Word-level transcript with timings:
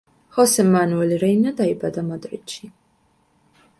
ხოსე 0.35 0.63
მანუელ 0.69 1.13
რეინა 1.23 1.53
დაიბადა 1.61 2.05
მადრიდში. 2.11 2.75